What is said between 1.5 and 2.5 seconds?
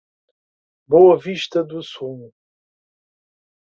do Sul